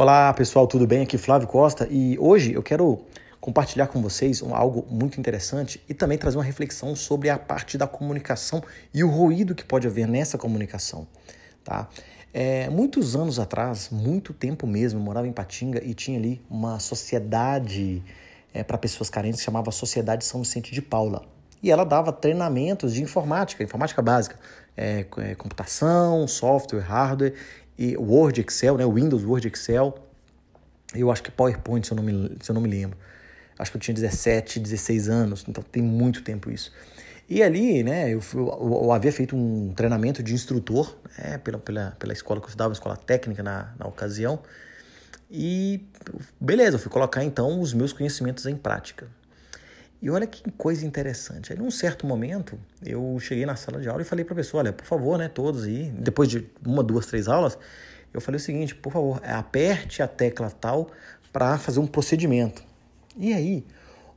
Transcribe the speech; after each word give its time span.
Olá 0.00 0.32
pessoal, 0.32 0.66
tudo 0.68 0.86
bem? 0.86 1.02
Aqui 1.02 1.18
Flávio 1.18 1.48
Costa 1.48 1.88
e 1.90 2.16
hoje 2.20 2.52
eu 2.52 2.62
quero 2.62 3.00
compartilhar 3.40 3.88
com 3.88 4.00
vocês 4.00 4.40
algo 4.42 4.86
muito 4.88 5.18
interessante 5.18 5.82
e 5.88 5.92
também 5.92 6.16
trazer 6.16 6.36
uma 6.36 6.44
reflexão 6.44 6.94
sobre 6.94 7.28
a 7.28 7.36
parte 7.36 7.76
da 7.76 7.84
comunicação 7.84 8.62
e 8.94 9.02
o 9.02 9.08
ruído 9.08 9.56
que 9.56 9.64
pode 9.64 9.88
haver 9.88 10.06
nessa 10.06 10.38
comunicação. 10.38 11.04
Tá? 11.64 11.88
É, 12.32 12.70
muitos 12.70 13.16
anos 13.16 13.40
atrás, 13.40 13.88
muito 13.90 14.32
tempo 14.32 14.68
mesmo, 14.68 15.00
eu 15.00 15.04
morava 15.04 15.26
em 15.26 15.32
Patinga 15.32 15.82
e 15.84 15.94
tinha 15.94 16.16
ali 16.16 16.40
uma 16.48 16.78
sociedade 16.78 18.00
é, 18.54 18.62
para 18.62 18.78
pessoas 18.78 19.10
carentes 19.10 19.40
que 19.40 19.44
chamava 19.44 19.72
Sociedade 19.72 20.24
São 20.24 20.42
Vicente 20.42 20.72
de 20.72 20.80
Paula. 20.80 21.37
E 21.62 21.70
ela 21.70 21.84
dava 21.84 22.12
treinamentos 22.12 22.94
de 22.94 23.02
informática, 23.02 23.62
informática 23.62 24.00
básica, 24.00 24.36
é, 24.76 25.04
é 25.18 25.34
computação, 25.34 26.26
software, 26.28 26.80
hardware 26.80 27.34
e 27.76 27.96
Word, 27.96 28.40
Excel, 28.40 28.76
né? 28.76 28.86
Windows, 28.86 29.24
Word, 29.24 29.48
Excel. 29.48 29.94
Eu 30.94 31.10
acho 31.10 31.22
que 31.22 31.30
PowerPoint, 31.30 31.86
se 31.86 31.92
eu 31.92 31.96
não 31.96 32.02
me, 32.04 32.36
se 32.40 32.50
eu 32.50 32.54
não 32.54 32.62
me 32.62 32.68
lembro. 32.68 32.96
Acho 33.58 33.72
que 33.72 33.76
eu 33.76 33.80
tinha 33.80 33.94
17, 33.94 34.60
16 34.60 35.08
anos, 35.08 35.44
então 35.48 35.62
tem 35.62 35.82
muito 35.82 36.22
tempo 36.22 36.50
isso. 36.50 36.72
E 37.28 37.42
ali, 37.42 37.82
né, 37.82 38.08
eu, 38.08 38.22
eu, 38.34 38.80
eu 38.84 38.92
havia 38.92 39.12
feito 39.12 39.36
um 39.36 39.74
treinamento 39.74 40.22
de 40.22 40.32
instrutor 40.32 40.96
né, 41.18 41.38
pela, 41.38 41.58
pela, 41.58 41.96
pela 41.98 42.12
escola 42.12 42.40
que 42.40 42.46
eu 42.46 42.48
estudava, 42.48 42.72
escola 42.72 42.96
técnica 42.96 43.42
na, 43.42 43.74
na 43.78 43.86
ocasião. 43.86 44.40
E 45.30 45.84
beleza, 46.40 46.76
eu 46.76 46.80
fui 46.80 46.90
colocar 46.90 47.22
então 47.22 47.60
os 47.60 47.74
meus 47.74 47.92
conhecimentos 47.92 48.46
em 48.46 48.56
prática. 48.56 49.08
E 50.00 50.08
olha 50.10 50.26
que 50.26 50.48
coisa 50.52 50.86
interessante. 50.86 51.52
Aí, 51.52 51.58
num 51.58 51.70
certo 51.70 52.06
momento, 52.06 52.58
eu 52.84 53.18
cheguei 53.20 53.44
na 53.44 53.56
sala 53.56 53.80
de 53.80 53.88
aula 53.88 54.02
e 54.02 54.04
falei 54.04 54.24
para 54.24 54.34
a 54.34 54.36
pessoa: 54.36 54.62
olha, 54.62 54.72
por 54.72 54.86
favor, 54.86 55.18
né, 55.18 55.28
todos 55.28 55.64
aí, 55.64 55.92
depois 55.98 56.28
de 56.28 56.48
uma, 56.64 56.82
duas, 56.82 57.06
três 57.06 57.26
aulas, 57.26 57.58
eu 58.12 58.20
falei 58.20 58.36
o 58.36 58.40
seguinte: 58.40 58.74
por 58.74 58.92
favor, 58.92 59.20
aperte 59.24 60.02
a 60.02 60.06
tecla 60.06 60.50
tal 60.50 60.90
para 61.32 61.58
fazer 61.58 61.80
um 61.80 61.86
procedimento. 61.86 62.62
E 63.16 63.32
aí, 63.32 63.66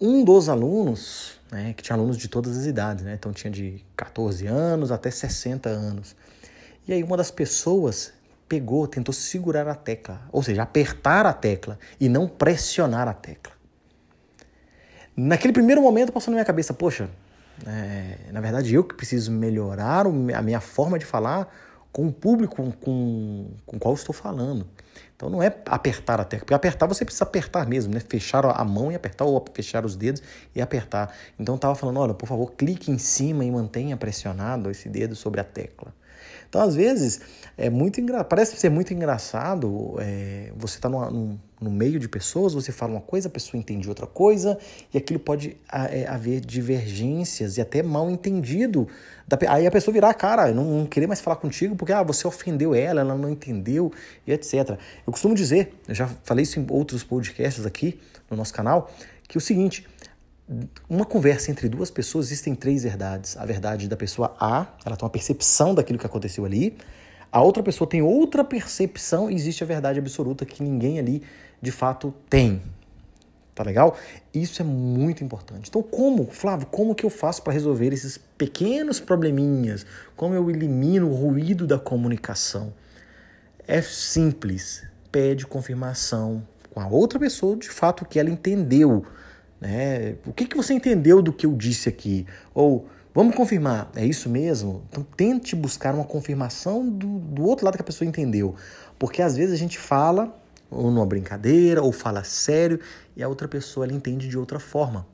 um 0.00 0.24
dos 0.24 0.48
alunos, 0.48 1.38
né, 1.50 1.74
que 1.74 1.82
tinha 1.82 1.94
alunos 1.94 2.16
de 2.16 2.28
todas 2.28 2.56
as 2.56 2.64
idades, 2.64 3.04
né, 3.04 3.14
então 3.14 3.32
tinha 3.32 3.50
de 3.50 3.84
14 3.94 4.46
anos 4.46 4.90
até 4.90 5.10
60 5.10 5.68
anos. 5.68 6.16
E 6.88 6.92
aí, 6.92 7.02
uma 7.02 7.18
das 7.18 7.30
pessoas 7.30 8.14
pegou, 8.48 8.86
tentou 8.86 9.12
segurar 9.12 9.68
a 9.68 9.74
tecla, 9.74 10.22
ou 10.32 10.42
seja, 10.42 10.62
apertar 10.62 11.26
a 11.26 11.32
tecla 11.32 11.78
e 12.00 12.08
não 12.08 12.28
pressionar 12.28 13.08
a 13.08 13.12
tecla. 13.12 13.55
Naquele 15.16 15.52
primeiro 15.52 15.80
momento 15.80 16.12
passou 16.12 16.30
na 16.30 16.36
minha 16.36 16.44
cabeça, 16.44 16.74
poxa, 16.74 17.08
é, 17.66 18.30
na 18.32 18.40
verdade 18.40 18.74
eu 18.74 18.84
que 18.84 18.94
preciso 18.94 19.32
melhorar 19.32 20.06
a 20.06 20.42
minha 20.42 20.60
forma 20.60 20.98
de 20.98 21.06
falar 21.06 21.50
com 21.90 22.08
o 22.08 22.12
público 22.12 22.56
com, 22.80 23.50
com, 23.64 23.78
qual 23.78 23.94
estou 23.94 24.14
falando. 24.14 24.68
Então 25.16 25.30
não 25.30 25.42
é 25.42 25.46
apertar 25.64 26.20
a 26.20 26.24
tecla, 26.24 26.44
porque 26.44 26.52
apertar 26.52 26.86
você 26.86 27.06
precisa 27.06 27.24
apertar 27.24 27.66
mesmo, 27.66 27.94
né? 27.94 28.00
Fechar 28.00 28.44
a 28.44 28.62
mão 28.64 28.92
e 28.92 28.94
apertar, 28.94 29.24
ou 29.24 29.42
fechar 29.54 29.86
os 29.86 29.96
dedos 29.96 30.22
e 30.54 30.60
apertar. 30.60 31.14
Então 31.40 31.54
eu 31.54 31.56
estava 31.56 31.74
falando, 31.74 31.98
olha, 31.98 32.12
por 32.12 32.26
favor, 32.26 32.52
clique 32.52 32.90
em 32.90 32.98
cima 32.98 33.42
e 33.46 33.50
mantenha 33.50 33.96
pressionado 33.96 34.70
esse 34.70 34.90
dedo 34.90 35.16
sobre 35.16 35.40
a 35.40 35.44
tecla. 35.44 35.94
Então, 36.48 36.60
às 36.60 36.74
vezes, 36.74 37.22
é 37.56 37.70
muito 37.70 38.00
engra... 38.00 38.22
parece 38.24 38.56
ser 38.56 38.68
muito 38.68 38.92
engraçado. 38.92 39.96
É... 39.98 40.52
Você 40.56 40.76
está 40.76 40.88
no, 40.88 41.40
no, 41.60 41.70
meio 41.70 41.98
de 41.98 42.08
pessoas, 42.08 42.54
você 42.54 42.72
fala 42.72 42.92
uma 42.92 43.00
coisa, 43.00 43.28
a 43.28 43.30
pessoa 43.30 43.58
entende 43.58 43.88
outra 43.88 44.06
coisa, 44.06 44.58
e 44.92 44.98
aquilo 44.98 45.18
pode 45.18 45.56
é, 45.72 46.06
haver 46.06 46.40
divergências 46.40 47.56
e 47.56 47.60
até 47.60 47.82
mal 47.82 48.10
entendido. 48.10 48.88
Aí 49.48 49.66
a 49.66 49.70
pessoa 49.70 49.92
virar, 49.92 50.12
cara, 50.14 50.52
não, 50.52 50.64
não 50.64 50.86
querer 50.86 51.06
mais 51.06 51.20
falar 51.20 51.36
contigo 51.36 51.74
porque 51.76 51.92
ah, 51.92 52.02
você 52.02 52.26
ofendeu 52.26 52.74
ela, 52.74 53.00
ela 53.00 53.14
não 53.16 53.30
entendeu, 53.30 53.92
e 54.26 54.32
etc. 54.32 54.78
Eu 55.06 55.12
costumo 55.12 55.34
dizer, 55.34 55.74
eu 55.88 55.94
já 55.94 56.08
falei 56.24 56.42
isso 56.42 56.60
em 56.60 56.66
outros 56.70 57.02
podcasts 57.02 57.66
aqui 57.66 57.98
no 58.30 58.36
nosso 58.36 58.54
canal, 58.54 58.90
que 59.28 59.36
é 59.36 59.38
o 59.38 59.42
seguinte 59.42 59.86
uma 60.88 61.04
conversa 61.04 61.50
entre 61.50 61.68
duas 61.68 61.90
pessoas 61.90 62.26
existem 62.26 62.54
três 62.54 62.84
verdades. 62.84 63.36
A 63.36 63.44
verdade 63.44 63.88
da 63.88 63.96
pessoa 63.96 64.36
A, 64.38 64.66
ela 64.84 64.96
tem 64.96 65.04
uma 65.04 65.10
percepção 65.10 65.74
daquilo 65.74 65.98
que 65.98 66.06
aconteceu 66.06 66.44
ali. 66.44 66.76
A 67.36 67.42
outra 67.42 67.62
pessoa 67.62 67.86
tem 67.86 68.00
outra 68.00 68.42
percepção 68.42 69.30
e 69.30 69.34
existe 69.34 69.62
a 69.62 69.66
verdade 69.66 69.98
absoluta 69.98 70.46
que 70.46 70.62
ninguém 70.62 70.98
ali 70.98 71.22
de 71.60 71.70
fato 71.70 72.14
tem. 72.30 72.62
Tá 73.54 73.62
legal? 73.62 73.94
Isso 74.32 74.62
é 74.62 74.64
muito 74.64 75.22
importante. 75.22 75.68
Então, 75.68 75.82
como, 75.82 76.24
Flávio, 76.30 76.66
como 76.68 76.94
que 76.94 77.04
eu 77.04 77.10
faço 77.10 77.42
para 77.42 77.52
resolver 77.52 77.92
esses 77.92 78.16
pequenos 78.16 79.00
probleminhas? 79.00 79.84
Como 80.16 80.32
eu 80.32 80.48
elimino 80.48 81.10
o 81.10 81.14
ruído 81.14 81.66
da 81.66 81.78
comunicação? 81.78 82.72
É 83.68 83.82
simples. 83.82 84.82
Pede 85.12 85.46
confirmação 85.46 86.42
com 86.72 86.80
a 86.80 86.86
outra 86.86 87.18
pessoa 87.18 87.54
de 87.54 87.68
fato 87.68 88.06
que 88.06 88.18
ela 88.18 88.30
entendeu 88.30 89.04
né? 89.60 90.16
O 90.26 90.32
que, 90.32 90.46
que 90.46 90.56
você 90.56 90.72
entendeu 90.72 91.20
do 91.20 91.32
que 91.32 91.44
eu 91.44 91.52
disse 91.52 91.88
aqui? 91.88 92.26
Ou 92.54 92.88
vamos 93.16 93.34
confirmar, 93.34 93.90
é 93.96 94.04
isso 94.04 94.28
mesmo? 94.28 94.84
Então 94.90 95.04
tente 95.16 95.56
buscar 95.56 95.94
uma 95.94 96.04
confirmação 96.04 96.86
do, 96.86 97.18
do 97.18 97.44
outro 97.44 97.64
lado 97.64 97.76
que 97.76 97.82
a 97.82 97.84
pessoa 97.84 98.06
entendeu. 98.06 98.54
Porque 98.98 99.22
às 99.22 99.36
vezes 99.36 99.54
a 99.54 99.58
gente 99.58 99.78
fala 99.78 100.32
ou 100.70 100.90
numa 100.90 101.06
brincadeira, 101.06 101.82
ou 101.82 101.92
fala 101.92 102.22
sério, 102.24 102.78
e 103.16 103.22
a 103.22 103.28
outra 103.28 103.48
pessoa 103.48 103.86
ela 103.86 103.94
entende 103.94 104.28
de 104.28 104.36
outra 104.36 104.60
forma. 104.60 105.06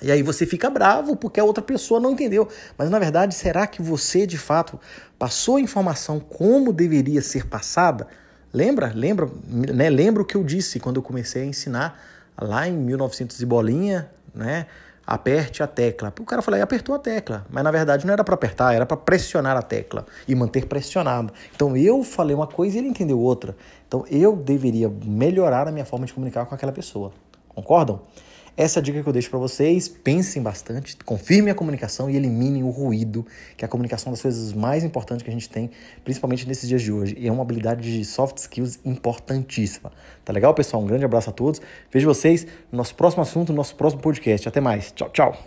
E 0.00 0.12
aí 0.12 0.22
você 0.22 0.46
fica 0.46 0.70
bravo 0.70 1.16
porque 1.16 1.40
a 1.40 1.44
outra 1.44 1.62
pessoa 1.62 1.98
não 1.98 2.12
entendeu. 2.12 2.48
Mas 2.76 2.88
na 2.88 2.98
verdade, 2.98 3.34
será 3.34 3.66
que 3.66 3.82
você 3.82 4.26
de 4.26 4.38
fato 4.38 4.78
passou 5.18 5.56
a 5.56 5.60
informação 5.60 6.20
como 6.20 6.72
deveria 6.72 7.20
ser 7.20 7.46
passada? 7.46 8.06
Lembra? 8.52 8.92
Lembra, 8.94 9.28
né? 9.48 9.90
Lembra 9.90 10.22
o 10.22 10.24
que 10.24 10.36
eu 10.36 10.44
disse 10.44 10.78
quando 10.78 10.96
eu 10.96 11.02
comecei 11.02 11.42
a 11.42 11.46
ensinar 11.46 12.00
lá 12.40 12.68
em 12.68 12.76
1900 12.76 13.40
e 13.40 13.46
bolinha, 13.46 14.10
né? 14.32 14.66
Aperte 15.10 15.62
a 15.62 15.66
tecla. 15.66 16.12
O 16.20 16.24
cara 16.24 16.42
falou, 16.42 16.60
apertou 16.60 16.94
a 16.94 16.98
tecla, 16.98 17.46
mas 17.48 17.64
na 17.64 17.70
verdade 17.70 18.06
não 18.06 18.12
era 18.12 18.22
para 18.22 18.34
apertar, 18.34 18.74
era 18.74 18.84
para 18.84 18.94
pressionar 18.94 19.56
a 19.56 19.62
tecla 19.62 20.04
e 20.28 20.34
manter 20.34 20.66
pressionado. 20.66 21.32
Então 21.56 21.74
eu 21.74 22.04
falei 22.04 22.36
uma 22.36 22.46
coisa 22.46 22.76
e 22.76 22.80
ele 22.80 22.88
entendeu 22.88 23.18
outra. 23.18 23.56
Então 23.86 24.04
eu 24.10 24.36
deveria 24.36 24.92
melhorar 25.02 25.66
a 25.66 25.72
minha 25.72 25.86
forma 25.86 26.04
de 26.04 26.12
comunicar 26.12 26.44
com 26.44 26.54
aquela 26.54 26.72
pessoa. 26.72 27.10
Concordam? 27.48 28.02
Essa 28.58 28.80
é 28.80 28.80
a 28.80 28.82
dica 28.82 29.00
que 29.00 29.08
eu 29.08 29.12
deixo 29.12 29.30
para 29.30 29.38
vocês. 29.38 29.86
Pensem 29.86 30.42
bastante, 30.42 30.96
confirmem 31.04 31.52
a 31.52 31.54
comunicação 31.54 32.10
e 32.10 32.16
eliminem 32.16 32.64
o 32.64 32.70
ruído, 32.70 33.24
que 33.56 33.64
é 33.64 33.66
a 33.66 33.68
comunicação 33.68 34.10
das 34.10 34.20
coisas 34.20 34.52
mais 34.52 34.82
importantes 34.82 35.22
que 35.22 35.30
a 35.30 35.32
gente 35.32 35.48
tem, 35.48 35.70
principalmente 36.02 36.44
nesses 36.44 36.68
dias 36.68 36.82
de 36.82 36.90
hoje. 36.90 37.14
E 37.16 37.28
é 37.28 37.30
uma 37.30 37.42
habilidade 37.42 37.82
de 37.82 38.04
soft 38.04 38.38
skills 38.38 38.80
importantíssima. 38.84 39.92
Tá 40.24 40.32
legal, 40.32 40.52
pessoal? 40.54 40.82
Um 40.82 40.88
grande 40.88 41.04
abraço 41.04 41.30
a 41.30 41.32
todos. 41.32 41.62
Vejo 41.92 42.08
vocês 42.08 42.48
no 42.72 42.78
nosso 42.78 42.96
próximo 42.96 43.22
assunto, 43.22 43.50
no 43.50 43.56
nosso 43.58 43.76
próximo 43.76 44.02
podcast. 44.02 44.48
Até 44.48 44.60
mais. 44.60 44.90
Tchau, 44.90 45.08
tchau. 45.10 45.38